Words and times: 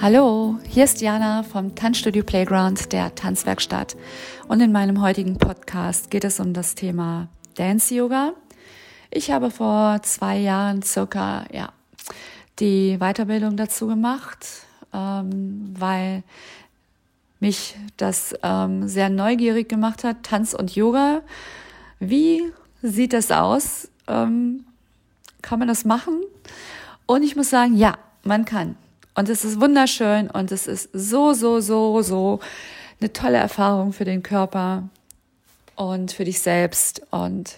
Hallo, 0.00 0.58
hier 0.66 0.84
ist 0.84 1.02
Jana 1.02 1.42
vom 1.42 1.74
Tanzstudio 1.74 2.24
Playground 2.24 2.90
der 2.94 3.14
Tanzwerkstatt 3.14 3.96
und 4.48 4.62
in 4.62 4.72
meinem 4.72 5.02
heutigen 5.02 5.36
Podcast 5.36 6.10
geht 6.10 6.24
es 6.24 6.40
um 6.40 6.54
das 6.54 6.74
Thema 6.74 7.28
Dance 7.54 7.94
Yoga. 7.94 8.32
Ich 9.10 9.30
habe 9.30 9.50
vor 9.50 10.00
zwei 10.02 10.38
Jahren 10.38 10.80
circa 10.80 11.44
ja, 11.52 11.70
die 12.60 12.96
Weiterbildung 12.98 13.58
dazu 13.58 13.88
gemacht, 13.88 14.46
ähm, 14.94 15.74
weil 15.78 16.22
mich 17.40 17.76
das 17.98 18.34
ähm, 18.42 18.88
sehr 18.88 19.10
neugierig 19.10 19.68
gemacht 19.68 20.02
hat, 20.02 20.22
Tanz 20.22 20.54
und 20.54 20.74
Yoga. 20.74 21.20
Wie 22.00 22.52
sieht 22.84 23.12
das 23.14 23.30
aus? 23.30 23.88
Ähm, 24.06 24.64
kann 25.42 25.58
man 25.58 25.68
das 25.68 25.84
machen? 25.84 26.20
Und 27.06 27.22
ich 27.22 27.34
muss 27.34 27.50
sagen, 27.50 27.74
ja, 27.74 27.96
man 28.22 28.44
kann. 28.44 28.76
Und 29.14 29.28
es 29.28 29.44
ist 29.44 29.60
wunderschön 29.60 30.30
und 30.30 30.52
es 30.52 30.66
ist 30.66 30.90
so, 30.92 31.32
so, 31.32 31.60
so, 31.60 32.02
so 32.02 32.40
eine 33.00 33.12
tolle 33.12 33.38
Erfahrung 33.38 33.92
für 33.92 34.04
den 34.04 34.22
Körper 34.22 34.88
und 35.76 36.12
für 36.12 36.24
dich 36.24 36.40
selbst. 36.40 37.02
Und 37.10 37.56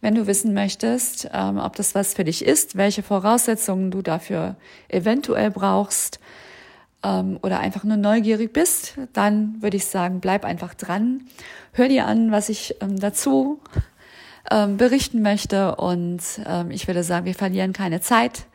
wenn 0.00 0.14
du 0.14 0.26
wissen 0.26 0.54
möchtest, 0.54 1.28
ähm, 1.32 1.58
ob 1.58 1.76
das 1.76 1.94
was 1.94 2.14
für 2.14 2.24
dich 2.24 2.44
ist, 2.44 2.76
welche 2.76 3.02
Voraussetzungen 3.02 3.90
du 3.90 4.02
dafür 4.02 4.56
eventuell 4.88 5.50
brauchst 5.50 6.20
ähm, 7.02 7.38
oder 7.42 7.60
einfach 7.60 7.84
nur 7.84 7.96
neugierig 7.96 8.52
bist, 8.52 8.94
dann 9.12 9.60
würde 9.60 9.76
ich 9.76 9.86
sagen, 9.86 10.20
bleib 10.20 10.44
einfach 10.44 10.74
dran. 10.74 11.22
Hör 11.72 11.88
dir 11.88 12.06
an, 12.06 12.30
was 12.30 12.48
ich 12.48 12.76
ähm, 12.80 12.98
dazu 12.98 13.60
ähm, 14.50 14.76
berichten 14.76 15.22
möchte 15.22 15.76
und 15.76 16.20
ähm, 16.46 16.70
ich 16.70 16.86
würde 16.86 17.02
sagen, 17.02 17.26
wir 17.26 17.34
verlieren 17.34 17.72
keine 17.72 18.00
Zeit. 18.00 18.46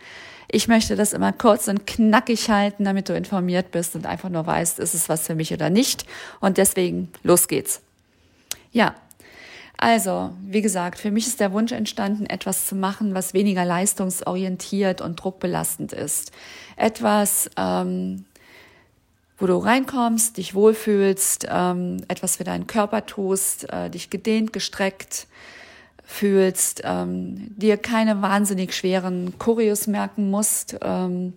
Ich 0.53 0.67
möchte 0.67 0.95
das 0.95 1.13
immer 1.13 1.31
kurz 1.31 1.67
und 1.67 1.87
knackig 1.87 2.49
halten, 2.49 2.83
damit 2.83 3.07
du 3.07 3.15
informiert 3.15 3.71
bist 3.71 3.95
und 3.95 4.05
einfach 4.05 4.29
nur 4.29 4.45
weißt, 4.45 4.79
ist 4.79 4.93
es 4.93 5.07
was 5.07 5.25
für 5.25 5.35
mich 5.35 5.53
oder 5.53 5.69
nicht. 5.69 6.05
Und 6.41 6.57
deswegen, 6.57 7.09
los 7.23 7.47
geht's. 7.47 7.81
Ja, 8.73 8.95
also, 9.77 10.31
wie 10.45 10.61
gesagt, 10.61 10.99
für 10.99 11.09
mich 11.09 11.25
ist 11.25 11.39
der 11.39 11.53
Wunsch 11.53 11.71
entstanden, 11.71 12.27
etwas 12.27 12.67
zu 12.67 12.75
machen, 12.75 13.15
was 13.15 13.33
weniger 13.33 13.65
leistungsorientiert 13.65 15.01
und 15.01 15.15
druckbelastend 15.15 15.91
ist. 15.91 16.31
Etwas, 16.75 17.49
ähm, 17.57 18.25
wo 19.39 19.47
du 19.47 19.57
reinkommst, 19.57 20.37
dich 20.37 20.53
wohlfühlst, 20.53 21.47
ähm, 21.49 22.03
etwas 22.07 22.35
für 22.35 22.43
deinen 22.43 22.67
Körper 22.67 23.07
tust, 23.07 23.73
äh, 23.73 23.89
dich 23.89 24.11
gedehnt, 24.11 24.53
gestreckt, 24.53 25.25
fühlst, 26.03 26.81
ähm, 26.83 27.55
dir 27.57 27.77
keine 27.77 28.21
wahnsinnig 28.21 28.73
schweren 28.73 29.37
Choreos 29.39 29.87
merken 29.87 30.29
musst, 30.29 30.77
ähm, 30.81 31.33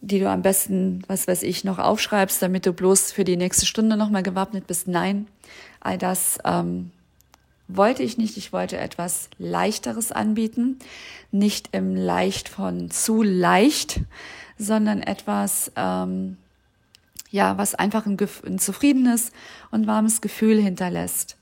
die 0.00 0.20
du 0.20 0.28
am 0.28 0.42
besten, 0.42 1.02
was 1.06 1.26
weiß 1.26 1.42
ich, 1.42 1.64
noch 1.64 1.78
aufschreibst, 1.78 2.40
damit 2.42 2.66
du 2.66 2.72
bloß 2.72 3.12
für 3.12 3.24
die 3.24 3.36
nächste 3.36 3.66
Stunde 3.66 3.96
nochmal 3.96 4.22
gewappnet 4.22 4.66
bist. 4.66 4.88
Nein, 4.88 5.26
all 5.80 5.98
das 5.98 6.38
ähm, 6.44 6.90
wollte 7.66 8.02
ich 8.02 8.18
nicht. 8.18 8.36
Ich 8.36 8.52
wollte 8.52 8.78
etwas 8.78 9.28
Leichteres 9.38 10.12
anbieten. 10.12 10.78
Nicht 11.30 11.70
im 11.72 11.94
Leicht 11.94 12.48
von 12.48 12.90
zu 12.90 13.22
leicht, 13.22 14.00
sondern 14.56 15.02
etwas, 15.02 15.72
ähm, 15.76 16.36
ja, 17.30 17.58
was 17.58 17.74
einfach 17.74 18.06
ein, 18.06 18.16
ein 18.46 18.58
zufriedenes 18.58 19.32
und 19.70 19.86
warmes 19.86 20.20
Gefühl 20.20 20.60
hinterlässt 20.60 21.38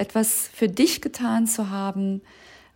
etwas 0.00 0.48
für 0.52 0.68
dich 0.68 1.02
getan 1.02 1.46
zu 1.46 1.68
haben, 1.68 2.22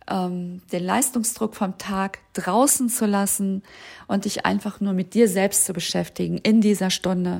ähm, 0.07 0.61
den 0.71 0.83
Leistungsdruck 0.83 1.55
vom 1.55 1.79
Tag 1.79 2.19
draußen 2.33 2.87
zu 2.87 3.07
lassen 3.07 3.63
und 4.07 4.25
dich 4.25 4.45
einfach 4.45 4.79
nur 4.79 4.93
mit 4.93 5.15
dir 5.15 5.27
selbst 5.27 5.65
zu 5.65 5.73
beschäftigen 5.73 6.37
in 6.37 6.61
dieser 6.61 6.91
Stunde, 6.91 7.39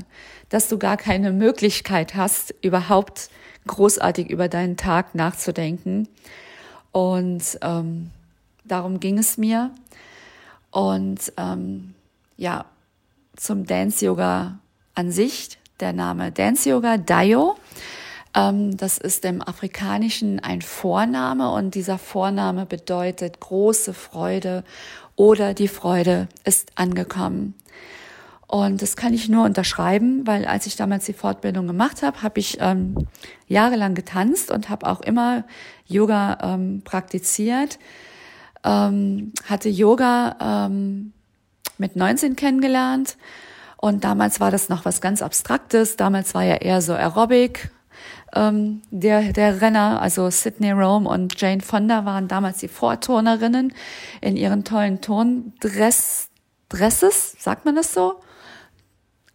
dass 0.49 0.69
du 0.69 0.79
gar 0.79 0.97
keine 0.97 1.31
Möglichkeit 1.31 2.15
hast, 2.15 2.55
überhaupt 2.63 3.29
großartig 3.67 4.29
über 4.31 4.47
deinen 4.47 4.75
Tag 4.75 5.13
nachzudenken. 5.13 6.07
Und 6.91 7.59
ähm, 7.61 8.09
darum 8.63 8.99
ging 8.99 9.19
es 9.19 9.37
mir. 9.37 9.69
Und 10.71 11.31
ähm, 11.37 11.93
ja, 12.37 12.65
zum 13.35 13.67
Dance 13.67 14.03
Yoga 14.03 14.57
an 14.95 15.11
sich, 15.11 15.59
der 15.79 15.93
Name 15.93 16.31
Dance 16.31 16.67
Yoga, 16.67 16.97
Dayo, 16.97 17.55
das 18.35 18.97
ist 18.97 19.23
im 19.23 19.41
Afrikanischen 19.41 20.41
ein 20.41 20.61
Vorname 20.61 21.51
und 21.51 21.73
dieser 21.73 21.97
Vorname 21.97 22.65
bedeutet 22.65 23.39
große 23.39 23.93
Freude 23.93 24.65
oder 25.15 25.53
die 25.53 25.69
Freude 25.69 26.27
ist 26.43 26.73
angekommen. 26.75 27.53
Und 28.47 28.81
das 28.81 28.95
kann 28.95 29.13
ich 29.13 29.29
nur 29.29 29.45
unterschreiben, 29.45 30.27
weil 30.27 30.45
als 30.45 30.67
ich 30.67 30.75
damals 30.75 31.05
die 31.05 31.13
Fortbildung 31.13 31.65
gemacht 31.65 32.03
habe, 32.03 32.21
habe 32.21 32.39
ich 32.39 32.57
ähm, 32.59 33.07
jahrelang 33.47 33.95
getanzt 33.95 34.51
und 34.51 34.69
habe 34.69 34.87
auch 34.87 35.01
immer 35.01 35.45
Yoga 35.87 36.37
ähm, 36.41 36.81
praktiziert. 36.83 37.79
Ähm, 38.65 39.31
hatte 39.47 39.69
Yoga 39.69 40.67
ähm, 40.67 41.13
mit 41.77 41.95
19 41.95 42.35
kennengelernt 42.35 43.17
und 43.77 44.03
damals 44.03 44.39
war 44.39 44.51
das 44.51 44.69
noch 44.69 44.85
was 44.85 45.01
ganz 45.01 45.21
Abstraktes. 45.21 45.95
Damals 45.95 46.33
war 46.33 46.43
ja 46.43 46.55
eher 46.55 46.81
so 46.81 46.93
Aerobic, 46.93 47.71
ähm, 48.33 48.81
der, 48.91 49.33
der 49.33 49.61
Renner, 49.61 50.01
also 50.01 50.29
Sydney 50.29 50.71
Rome 50.71 51.09
und 51.09 51.39
Jane 51.39 51.61
Fonda 51.61 52.05
waren 52.05 52.27
damals 52.27 52.59
die 52.59 52.67
Vorturnerinnen 52.67 53.73
in 54.21 54.35
ihren 54.37 54.63
tollen 54.63 55.01
Turndress, 55.01 56.29
Dresses, 56.69 57.35
sagt 57.39 57.65
man 57.65 57.75
das 57.75 57.93
so? 57.93 58.19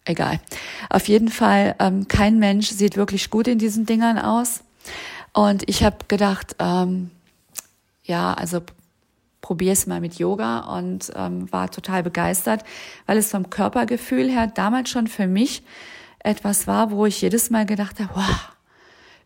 Egal. 0.05 0.41
Auf 0.89 1.09
jeden 1.09 1.29
Fall, 1.29 1.77
ähm, 1.79 2.09
kein 2.09 2.39
Mensch 2.39 2.69
sieht 2.71 2.97
wirklich 2.97 3.31
gut 3.31 3.47
in 3.47 3.59
diesen 3.59 3.87
Dingern 3.87 4.19
aus. 4.19 4.63
Und 5.33 5.69
ich 5.69 5.85
habe 5.85 5.99
gedacht, 6.09 6.57
ähm, 6.59 7.11
ja, 8.03 8.35
also 8.35 8.61
probier 9.41 9.73
es 9.73 9.87
mal 9.87 10.01
mit 10.01 10.19
Yoga 10.19 10.77
und 10.77 11.13
ähm, 11.15 11.51
war 11.53 11.71
total 11.71 12.03
begeistert, 12.03 12.65
weil 13.07 13.19
es 13.19 13.31
vom 13.31 13.51
Körpergefühl 13.51 14.31
her 14.31 14.47
damals 14.49 14.91
schon 14.91 15.07
für 15.07 15.27
mich 15.27 15.63
etwas 16.21 16.67
war, 16.67 16.91
wo 16.91 17.07
ich 17.07 17.21
jedes 17.21 17.51
Mal 17.51 17.67
gedacht 17.67 17.99
habe, 18.01 18.11
wow, 18.15 18.53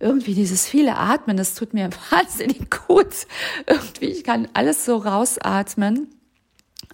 irgendwie 0.01 0.35
dieses 0.35 0.67
viele 0.67 0.97
Atmen, 0.97 1.37
das 1.37 1.55
tut 1.55 1.75
mir 1.75 1.91
wahnsinnig 2.11 2.71
gut. 2.71 3.27
Irgendwie, 3.67 4.07
ich 4.07 4.25
kann 4.25 4.49
alles 4.55 4.85
so 4.85 4.97
rausatmen. 4.97 6.09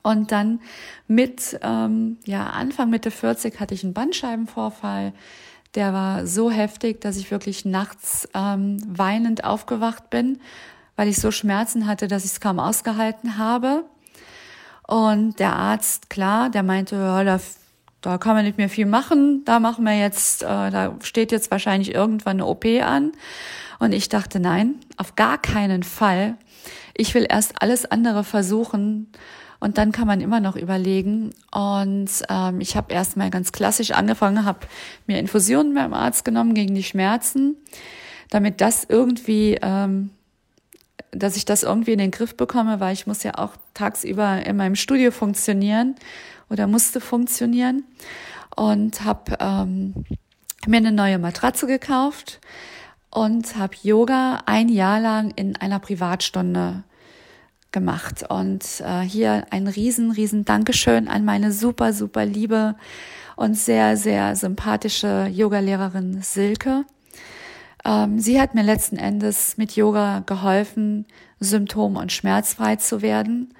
Und 0.02 0.32
dann 0.32 0.60
mit, 1.08 1.58
ähm, 1.62 2.18
ja, 2.24 2.46
Anfang 2.46 2.88
Mitte 2.88 3.10
40 3.10 3.60
hatte 3.60 3.74
ich 3.74 3.84
einen 3.84 3.92
Bandscheibenvorfall. 3.92 5.12
Der 5.74 5.92
war 5.92 6.26
so 6.26 6.50
heftig, 6.50 7.00
dass 7.00 7.16
ich 7.16 7.30
wirklich 7.30 7.64
nachts 7.64 8.28
ähm, 8.34 8.78
weinend 8.88 9.44
aufgewacht 9.44 10.08
bin, 10.08 10.40
weil 10.96 11.08
ich 11.08 11.16
so 11.16 11.30
Schmerzen 11.30 11.86
hatte, 11.86 12.08
dass 12.08 12.24
ich 12.24 12.32
es 12.32 12.40
kaum 12.40 12.58
ausgehalten 12.58 13.36
habe. 13.36 13.84
Und 14.86 15.38
der 15.38 15.54
Arzt, 15.54 16.10
klar, 16.10 16.50
der 16.50 16.62
meinte, 16.62 16.96
ja, 16.96 17.22
da 17.22 17.38
da 18.00 18.18
kann 18.18 18.34
man 18.34 18.44
nicht 18.44 18.58
mehr 18.58 18.68
viel 18.68 18.86
machen. 18.86 19.44
Da 19.44 19.60
machen 19.60 19.84
wir 19.84 19.98
jetzt, 19.98 20.42
äh, 20.42 20.46
da 20.46 20.96
steht 21.02 21.32
jetzt 21.32 21.50
wahrscheinlich 21.50 21.94
irgendwann 21.94 22.38
eine 22.38 22.46
OP 22.46 22.64
an. 22.64 23.12
Und 23.78 23.92
ich 23.92 24.08
dachte, 24.08 24.40
nein, 24.40 24.76
auf 24.96 25.16
gar 25.16 25.38
keinen 25.38 25.82
Fall. 25.82 26.36
Ich 26.94 27.14
will 27.14 27.26
erst 27.28 27.62
alles 27.62 27.90
andere 27.90 28.24
versuchen 28.24 29.08
und 29.58 29.78
dann 29.78 29.92
kann 29.92 30.06
man 30.06 30.20
immer 30.20 30.40
noch 30.40 30.56
überlegen. 30.56 31.34
Und 31.52 32.10
ähm, 32.28 32.60
ich 32.60 32.76
habe 32.76 32.92
erstmal 32.92 33.30
ganz 33.30 33.52
klassisch 33.52 33.92
angefangen, 33.92 34.44
habe 34.44 34.66
mir 35.06 35.18
Infusionen 35.18 35.74
beim 35.74 35.94
Arzt 35.94 36.24
genommen 36.24 36.54
gegen 36.54 36.74
die 36.74 36.82
Schmerzen, 36.82 37.56
damit 38.30 38.60
das 38.60 38.84
irgendwie, 38.88 39.58
ähm, 39.60 40.10
dass 41.12 41.36
ich 41.36 41.44
das 41.44 41.62
irgendwie 41.62 41.92
in 41.92 41.98
den 41.98 42.10
Griff 42.10 42.36
bekomme, 42.36 42.80
weil 42.80 42.94
ich 42.94 43.06
muss 43.06 43.22
ja 43.22 43.36
auch 43.36 43.53
tagsüber 43.74 44.44
in 44.44 44.56
meinem 44.56 44.76
Studio 44.76 45.10
funktionieren 45.10 45.94
oder 46.50 46.66
musste 46.66 47.00
funktionieren 47.00 47.84
und 48.56 49.04
habe 49.04 49.36
ähm, 49.41 50.04
mir 50.66 50.76
eine 50.76 50.92
neue 50.92 51.18
Matratze 51.18 51.66
gekauft 51.66 52.41
und 53.10 53.56
habe 53.56 53.74
Yoga 53.82 54.42
ein 54.47 54.68
Jahr 54.68 55.00
lang 55.00 55.30
in 55.36 55.56
einer 55.56 55.78
Privatstunde 55.78 56.84
gemacht. 57.72 58.24
Und 58.28 58.82
äh, 58.84 59.00
hier 59.00 59.47
ein 59.50 59.66
riesen, 59.66 60.10
riesen 60.10 60.44
Dankeschön 60.44 61.08
an 61.08 61.24
meine 61.24 61.52
super, 61.52 61.92
super 61.92 62.24
liebe 62.24 62.76
und 63.36 63.54
sehr, 63.54 63.96
sehr 63.96 64.36
sympathische 64.36 65.28
Yogalehrerin 65.32 66.22
Silke. 66.22 66.84
Ähm, 67.84 68.18
sie 68.18 68.41
hat 68.41 68.54
mir 68.54 68.62
letzten 68.62 68.96
Endes 68.96 69.56
mit 69.56 69.76
Yoga 69.76 70.22
geholfen, 70.26 71.06
symptom- 71.38 71.96
und 71.96 72.12
schmerzfrei 72.12 72.76
zu 72.76 73.03
werden. 73.03 73.54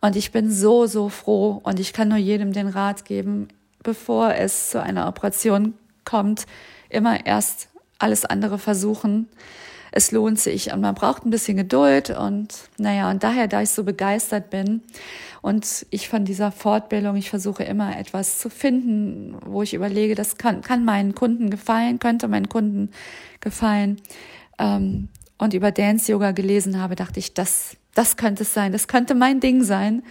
Und 0.00 0.16
ich 0.16 0.32
bin 0.32 0.50
so, 0.50 0.86
so 0.86 1.08
froh. 1.08 1.60
Und 1.62 1.78
ich 1.80 1.92
kann 1.92 2.08
nur 2.08 2.18
jedem 2.18 2.52
den 2.52 2.68
Rat 2.68 3.04
geben, 3.04 3.48
bevor 3.82 4.34
es 4.34 4.70
zu 4.70 4.82
einer 4.82 5.08
Operation 5.08 5.74
kommt, 6.04 6.46
immer 6.88 7.26
erst 7.26 7.68
alles 7.98 8.24
andere 8.24 8.58
versuchen. 8.58 9.28
es 9.92 10.12
lohnt 10.12 10.38
sich 10.38 10.72
und 10.72 10.80
man 10.80 10.94
braucht 10.94 11.24
ein 11.24 11.30
bisschen 11.30 11.56
Geduld. 11.56 12.10
Und 12.10 12.54
naja, 12.78 13.10
und 13.10 13.22
daher, 13.22 13.48
da 13.48 13.62
ich 13.62 13.70
so 13.70 13.84
begeistert 13.84 14.50
bin 14.50 14.82
und 15.42 15.86
ich 15.90 16.08
von 16.08 16.24
dieser 16.24 16.52
Fortbildung, 16.52 17.16
ich 17.16 17.30
versuche 17.30 17.64
immer 17.64 17.98
etwas 17.98 18.38
zu 18.38 18.50
finden, 18.50 19.36
wo 19.44 19.62
ich 19.62 19.74
überlege, 19.74 20.14
das 20.14 20.36
kann, 20.36 20.62
kann 20.62 20.84
meinen 20.84 21.14
Kunden 21.14 21.50
gefallen, 21.50 21.98
könnte 21.98 22.28
meinen 22.28 22.48
Kunden 22.48 22.90
gefallen. 23.40 24.00
Ähm, 24.58 25.08
und 25.38 25.54
über 25.54 25.72
Dance 25.72 26.12
Yoga 26.12 26.32
gelesen 26.32 26.80
habe, 26.80 26.96
dachte 26.96 27.18
ich, 27.18 27.34
das, 27.34 27.76
das 27.94 28.16
könnte 28.16 28.42
es 28.42 28.54
sein, 28.54 28.72
das 28.72 28.88
könnte 28.88 29.14
mein 29.14 29.40
Ding 29.40 29.62
sein. 29.62 30.02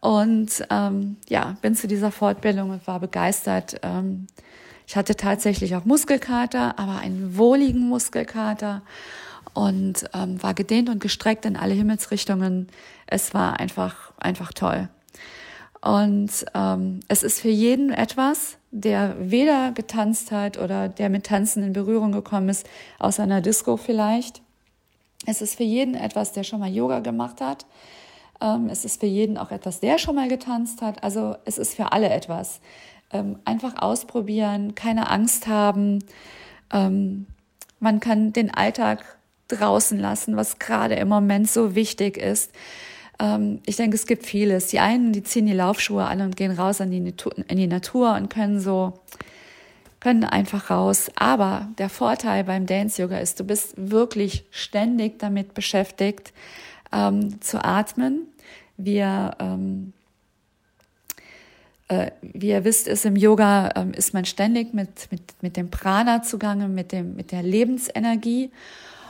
Und 0.00 0.64
ähm, 0.70 1.16
ja, 1.28 1.56
bin 1.60 1.74
zu 1.74 1.86
dieser 1.86 2.10
Fortbildung 2.10 2.70
und 2.70 2.86
war 2.86 3.00
begeistert. 3.00 3.80
Ähm, 3.82 4.26
ich 4.86 4.96
hatte 4.96 5.14
tatsächlich 5.14 5.76
auch 5.76 5.84
Muskelkater, 5.84 6.78
aber 6.78 6.98
einen 6.98 7.36
wohligen 7.36 7.88
Muskelkater 7.88 8.82
und 9.52 10.04
ähm, 10.14 10.42
war 10.42 10.54
gedehnt 10.54 10.88
und 10.88 11.00
gestreckt 11.00 11.44
in 11.44 11.56
alle 11.56 11.74
Himmelsrichtungen. 11.74 12.68
Es 13.06 13.34
war 13.34 13.60
einfach, 13.60 14.12
einfach 14.18 14.52
toll. 14.52 14.88
Und 15.80 16.44
ähm, 16.54 17.00
es 17.08 17.22
ist 17.22 17.40
für 17.40 17.48
jeden 17.48 17.90
etwas, 17.90 18.56
der 18.70 19.16
weder 19.18 19.72
getanzt 19.72 20.30
hat 20.30 20.58
oder 20.58 20.88
der 20.88 21.08
mit 21.08 21.26
Tanzen 21.26 21.62
in 21.62 21.72
Berührung 21.72 22.12
gekommen 22.12 22.48
ist, 22.48 22.68
aus 22.98 23.18
einer 23.18 23.40
Disco 23.40 23.76
vielleicht. 23.76 24.42
Es 25.26 25.42
ist 25.42 25.56
für 25.56 25.64
jeden 25.64 25.94
etwas, 25.94 26.32
der 26.32 26.44
schon 26.44 26.60
mal 26.60 26.70
Yoga 26.70 27.00
gemacht 27.00 27.40
hat. 27.40 27.66
Ähm, 28.40 28.68
es 28.70 28.84
ist 28.84 29.00
für 29.00 29.06
jeden 29.06 29.36
auch 29.36 29.50
etwas, 29.50 29.80
der 29.80 29.98
schon 29.98 30.14
mal 30.14 30.28
getanzt 30.28 30.82
hat. 30.82 31.02
Also 31.02 31.36
es 31.44 31.58
ist 31.58 31.74
für 31.74 31.92
alle 31.92 32.08
etwas. 32.08 32.60
Ähm, 33.12 33.38
einfach 33.44 33.80
ausprobieren, 33.82 34.74
keine 34.74 35.10
Angst 35.10 35.46
haben. 35.46 35.98
Ähm, 36.72 37.26
man 37.80 38.00
kann 38.00 38.32
den 38.32 38.52
Alltag 38.52 39.04
draußen 39.48 39.98
lassen, 39.98 40.36
was 40.36 40.58
gerade 40.58 40.94
im 40.94 41.08
Moment 41.08 41.50
so 41.50 41.74
wichtig 41.74 42.16
ist. 42.16 42.52
ich 43.66 43.76
denke, 43.76 43.96
es 43.96 44.06
gibt 44.06 44.24
vieles. 44.24 44.68
Die 44.68 44.78
einen, 44.78 45.12
die 45.12 45.22
ziehen 45.22 45.44
die 45.44 45.52
Laufschuhe 45.52 46.04
an 46.04 46.22
und 46.22 46.36
gehen 46.36 46.52
raus 46.52 46.80
in 46.80 46.90
die, 46.90 47.14
in 47.48 47.56
die 47.58 47.66
Natur 47.66 48.14
und 48.14 48.30
können 48.30 48.60
so 48.60 48.94
können 50.00 50.24
einfach 50.24 50.70
raus. 50.70 51.10
Aber 51.14 51.68
der 51.78 51.88
Vorteil 51.88 52.44
beim 52.44 52.66
Dance 52.66 53.00
Yoga 53.00 53.18
ist, 53.18 53.38
du 53.38 53.44
bist 53.44 53.74
wirklich 53.76 54.44
ständig 54.50 55.18
damit 55.18 55.54
beschäftigt, 55.54 56.32
ähm, 56.92 57.40
zu 57.40 57.62
atmen. 57.64 58.26
Wir, 58.76 59.36
ähm, 59.38 59.92
äh, 61.88 62.10
wie 62.22 62.48
ihr 62.48 62.64
wisst, 62.64 62.88
ist 62.88 63.04
im 63.04 63.16
Yoga 63.16 63.70
ähm, 63.76 63.92
ist 63.92 64.14
man 64.14 64.24
ständig 64.24 64.72
mit, 64.74 65.08
mit, 65.10 65.22
mit 65.42 65.56
dem 65.56 65.70
Prana 65.70 66.22
zugange, 66.22 66.68
mit, 66.68 66.92
dem, 66.92 67.14
mit 67.14 67.30
der 67.30 67.42
Lebensenergie. 67.42 68.50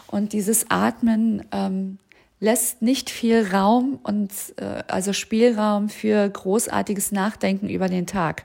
Und 0.08 0.32
dieses 0.32 0.70
Atmen 0.70 1.44
ähm, 1.52 1.98
lässt 2.40 2.82
nicht 2.82 3.10
viel 3.10 3.46
Raum 3.52 4.00
und 4.02 4.32
äh, 4.56 4.82
also 4.88 5.12
Spielraum 5.12 5.88
für 5.88 6.28
großartiges 6.28 7.12
Nachdenken 7.12 7.68
über 7.68 7.88
den 7.88 8.06
Tag. 8.06 8.44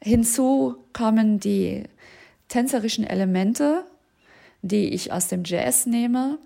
Hinzu 0.00 0.76
kommen 0.92 1.40
die 1.40 1.84
tänzerischen 2.48 3.04
Elemente, 3.04 3.84
die 4.62 4.90
ich 4.90 5.12
aus 5.12 5.28
dem 5.28 5.44
Jazz 5.44 5.86
nehme. 5.86 6.38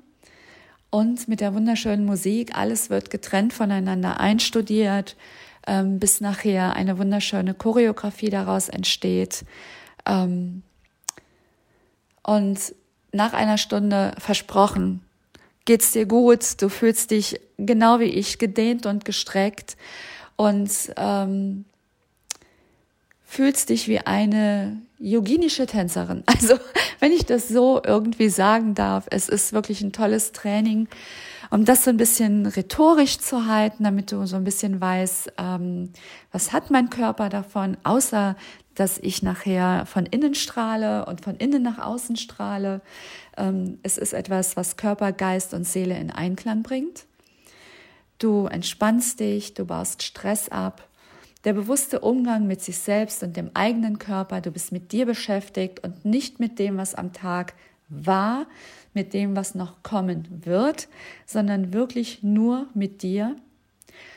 Und 0.90 1.28
mit 1.28 1.40
der 1.40 1.54
wunderschönen 1.54 2.06
Musik, 2.06 2.56
alles 2.56 2.88
wird 2.88 3.10
getrennt 3.10 3.52
voneinander 3.52 4.20
einstudiert, 4.20 5.16
ähm, 5.66 5.98
bis 5.98 6.20
nachher 6.20 6.74
eine 6.74 6.98
wunderschöne 6.98 7.52
Choreografie 7.52 8.30
daraus 8.30 8.68
entsteht. 8.68 9.44
Ähm, 10.06 10.62
und 12.22 12.74
nach 13.12 13.32
einer 13.34 13.58
Stunde 13.58 14.12
versprochen, 14.18 15.02
geht's 15.64 15.92
dir 15.92 16.06
gut, 16.06 16.60
du 16.62 16.70
fühlst 16.70 17.10
dich 17.10 17.40
genau 17.58 18.00
wie 18.00 18.04
ich 18.04 18.38
gedehnt 18.38 18.86
und 18.86 19.04
gestreckt 19.04 19.76
und 20.36 20.70
ähm, 20.96 21.66
fühlst 23.28 23.68
dich 23.68 23.88
wie 23.88 24.00
eine 24.00 24.80
yoginische 24.98 25.66
Tänzerin. 25.66 26.24
Also, 26.38 26.58
wenn 26.98 27.12
ich 27.12 27.26
das 27.26 27.48
so 27.48 27.80
irgendwie 27.84 28.30
sagen 28.30 28.74
darf, 28.74 29.06
es 29.10 29.28
ist 29.28 29.52
wirklich 29.52 29.82
ein 29.82 29.92
tolles 29.92 30.32
Training, 30.32 30.88
um 31.50 31.64
das 31.64 31.84
so 31.84 31.90
ein 31.90 31.98
bisschen 31.98 32.46
rhetorisch 32.46 33.18
zu 33.18 33.46
halten, 33.46 33.84
damit 33.84 34.12
du 34.12 34.26
so 34.26 34.36
ein 34.36 34.44
bisschen 34.44 34.80
weißt, 34.80 35.34
ähm, 35.38 35.90
was 36.32 36.52
hat 36.52 36.70
mein 36.70 36.90
Körper 36.90 37.28
davon, 37.28 37.76
außer 37.84 38.34
dass 38.74 38.98
ich 38.98 39.22
nachher 39.22 39.84
von 39.86 40.06
innen 40.06 40.34
strahle 40.34 41.04
und 41.04 41.20
von 41.20 41.36
innen 41.36 41.62
nach 41.62 41.78
außen 41.78 42.16
strahle. 42.16 42.80
Ähm, 43.36 43.78
es 43.82 43.98
ist 43.98 44.14
etwas, 44.14 44.56
was 44.56 44.76
Körper, 44.76 45.12
Geist 45.12 45.52
und 45.52 45.64
Seele 45.64 45.98
in 45.98 46.10
Einklang 46.10 46.62
bringt. 46.62 47.04
Du 48.18 48.46
entspannst 48.46 49.20
dich, 49.20 49.54
du 49.54 49.64
baust 49.64 50.02
Stress 50.02 50.48
ab, 50.48 50.87
der 51.44 51.52
bewusste 51.52 52.00
Umgang 52.00 52.46
mit 52.46 52.60
sich 52.60 52.78
selbst 52.78 53.22
und 53.22 53.36
dem 53.36 53.50
eigenen 53.54 53.98
Körper. 53.98 54.40
Du 54.40 54.50
bist 54.50 54.72
mit 54.72 54.92
dir 54.92 55.06
beschäftigt 55.06 55.80
und 55.84 56.04
nicht 56.04 56.40
mit 56.40 56.58
dem, 56.58 56.76
was 56.76 56.94
am 56.94 57.12
Tag 57.12 57.54
war, 57.88 58.46
mit 58.94 59.14
dem, 59.14 59.36
was 59.36 59.54
noch 59.54 59.82
kommen 59.82 60.42
wird, 60.44 60.88
sondern 61.26 61.72
wirklich 61.72 62.22
nur 62.22 62.66
mit 62.74 63.02
dir. 63.02 63.36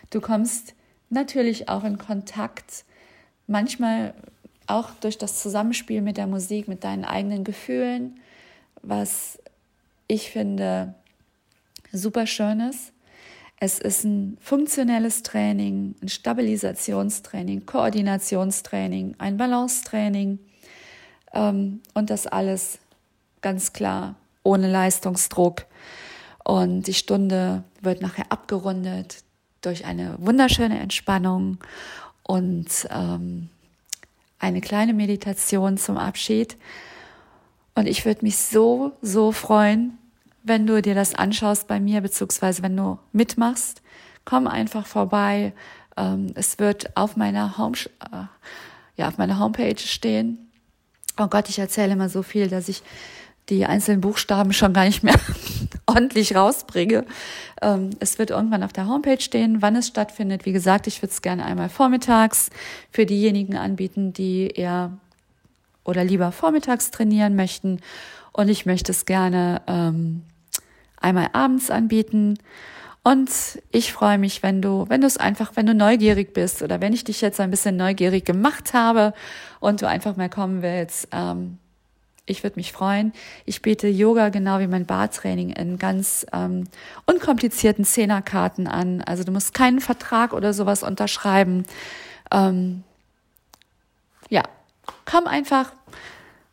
Du 0.09 0.19
kommst 0.19 0.73
natürlich 1.09 1.69
auch 1.69 1.83
in 1.83 1.97
Kontakt, 1.97 2.85
manchmal 3.47 4.13
auch 4.67 4.91
durch 5.01 5.17
das 5.17 5.41
Zusammenspiel 5.41 6.01
mit 6.01 6.17
der 6.17 6.27
Musik, 6.27 6.67
mit 6.67 6.83
deinen 6.83 7.05
eigenen 7.05 7.43
Gefühlen, 7.43 8.19
was 8.81 9.39
ich 10.07 10.31
finde 10.31 10.95
super 11.91 12.25
schön 12.25 12.59
ist. 12.61 12.93
Es 13.63 13.77
ist 13.77 14.05
ein 14.05 14.39
funktionelles 14.41 15.21
Training, 15.21 15.93
ein 16.01 16.09
Stabilisationstraining, 16.09 17.67
Koordinationstraining, 17.67 19.13
ein 19.19 19.37
Balancetraining 19.37 20.39
ähm, 21.31 21.79
und 21.93 22.09
das 22.09 22.25
alles 22.25 22.79
ganz 23.41 23.71
klar 23.71 24.15
ohne 24.41 24.67
Leistungsdruck. 24.67 25.67
Und 26.43 26.87
die 26.87 26.95
Stunde 26.95 27.63
wird 27.81 28.01
nachher 28.01 28.31
abgerundet 28.31 29.17
durch 29.61 29.85
eine 29.85 30.15
wunderschöne 30.17 30.79
Entspannung 30.79 31.59
und 32.23 32.87
ähm, 32.89 33.49
eine 34.39 34.61
kleine 34.61 34.95
Meditation 34.95 35.77
zum 35.77 35.97
Abschied. 35.97 36.57
Und 37.75 37.87
ich 37.87 38.05
würde 38.05 38.25
mich 38.25 38.37
so, 38.37 38.93
so 39.03 39.31
freuen, 39.31 39.99
wenn 40.43 40.67
du 40.67 40.81
dir 40.81 40.95
das 40.95 41.15
anschaust 41.15 41.67
bei 41.67 41.79
mir, 41.79 42.01
beziehungsweise 42.01 42.63
wenn 42.63 42.75
du 42.75 42.99
mitmachst, 43.11 43.81
komm 44.25 44.47
einfach 44.47 44.85
vorbei. 44.85 45.53
Ähm, 45.97 46.27
es 46.35 46.59
wird 46.59 46.95
auf 46.97 47.15
meiner 47.15 47.57
Home, 47.57 47.77
äh, 48.11 48.25
ja, 48.97 49.07
auf 49.07 49.17
meiner 49.17 49.39
Homepage 49.39 49.79
stehen. 49.79 50.49
Oh 51.17 51.27
Gott, 51.27 51.49
ich 51.49 51.59
erzähle 51.59 51.93
immer 51.93 52.09
so 52.09 52.23
viel, 52.23 52.47
dass 52.47 52.69
ich 52.69 52.83
die 53.49 53.65
einzelnen 53.65 54.01
Buchstaben 54.01 54.53
schon 54.53 54.73
gar 54.73 54.85
nicht 54.85 55.03
mehr 55.03 55.19
ordentlich 55.85 56.35
rausbringe. 56.35 57.05
Ähm, 57.61 57.91
es 57.99 58.17
wird 58.17 58.29
irgendwann 58.29 58.63
auf 58.63 58.73
der 58.73 58.87
Homepage 58.87 59.19
stehen, 59.19 59.61
wann 59.61 59.75
es 59.75 59.87
stattfindet. 59.87 60.45
Wie 60.45 60.53
gesagt, 60.53 60.87
ich 60.87 61.01
würde 61.01 61.11
es 61.11 61.21
gerne 61.21 61.45
einmal 61.45 61.69
vormittags 61.69 62.49
für 62.91 63.05
diejenigen 63.05 63.57
anbieten, 63.57 64.13
die 64.13 64.47
eher 64.47 64.97
oder 65.83 66.03
lieber 66.03 66.31
vormittags 66.31 66.91
trainieren 66.91 67.35
möchten. 67.35 67.81
Und 68.31 68.47
ich 68.47 68.65
möchte 68.65 68.91
es 68.91 69.05
gerne 69.05 69.61
ähm, 69.67 70.23
einmal 71.01 71.29
abends 71.33 71.69
anbieten. 71.69 72.37
Und 73.03 73.31
ich 73.71 73.91
freue 73.91 74.17
mich, 74.17 74.43
wenn 74.43 74.61
du, 74.61 74.85
wenn 74.87 75.01
du 75.01 75.07
es 75.07 75.17
einfach, 75.17 75.51
wenn 75.55 75.65
du 75.65 75.73
neugierig 75.73 76.33
bist 76.33 76.61
oder 76.61 76.81
wenn 76.81 76.93
ich 76.93 77.03
dich 77.03 77.21
jetzt 77.21 77.39
ein 77.39 77.49
bisschen 77.49 77.75
neugierig 77.75 78.25
gemacht 78.25 78.73
habe 78.73 79.13
und 79.59 79.81
du 79.81 79.87
einfach 79.87 80.15
mal 80.17 80.29
kommen 80.29 80.61
willst. 80.61 81.07
Ähm, 81.11 81.57
ich 82.27 82.43
würde 82.43 82.57
mich 82.57 82.71
freuen. 82.71 83.11
Ich 83.45 83.63
biete 83.63 83.87
Yoga 83.87 84.29
genau 84.29 84.59
wie 84.59 84.67
mein 84.67 84.85
Bartraining 84.85 85.49
in 85.49 85.79
ganz 85.79 86.25
ähm, 86.31 86.65
unkomplizierten 87.07 87.83
Zehnerkarten 87.83 88.67
an. 88.67 89.01
Also 89.01 89.23
du 89.23 89.31
musst 89.31 89.55
keinen 89.55 89.79
Vertrag 89.79 90.31
oder 90.33 90.53
sowas 90.53 90.83
unterschreiben. 90.83 91.65
Ähm, 92.31 92.83
ja, 94.29 94.43
komm 95.05 95.25
einfach, 95.25 95.73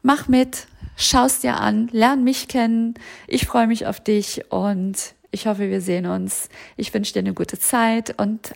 mach 0.02 0.28
mit, 0.28 0.66
schaust 0.96 1.42
dir 1.42 1.58
an, 1.58 1.88
lern 1.92 2.24
mich 2.24 2.48
kennen. 2.48 2.94
Ich 3.26 3.46
freue 3.46 3.66
mich 3.66 3.86
auf 3.86 4.00
dich 4.00 4.50
und 4.50 5.14
ich 5.30 5.46
hoffe, 5.46 5.68
wir 5.68 5.80
sehen 5.80 6.06
uns. 6.06 6.48
Ich 6.76 6.92
wünsche 6.94 7.12
dir 7.12 7.18
eine 7.20 7.34
gute 7.34 7.58
Zeit 7.58 8.18
und 8.18 8.54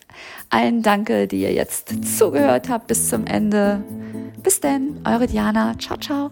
allen 0.48 0.82
danke, 0.82 1.28
die 1.28 1.42
ihr 1.42 1.52
jetzt 1.52 2.18
zugehört 2.18 2.68
habt 2.70 2.86
bis 2.86 3.08
zum 3.08 3.26
Ende. 3.26 3.82
Bis 4.42 4.60
denn, 4.60 5.00
eure 5.04 5.26
Diana. 5.26 5.76
Ciao, 5.78 5.98
ciao. 5.98 6.30